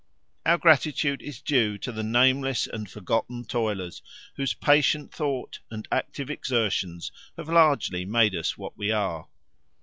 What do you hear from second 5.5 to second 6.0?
and